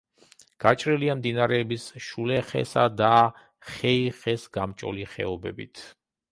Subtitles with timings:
[0.63, 3.11] გაჭრილია მდინარეების შულეხესა და
[3.75, 5.89] ხეიხეს გამჭოლი ხეობებით.